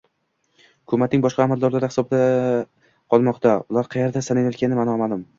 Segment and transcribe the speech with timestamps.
[0.85, 2.21] Hukumatning boshqa amaldorlari hibsda
[3.15, 5.23] qolmoqda, ular qayerda saqlanayotgani noma’lum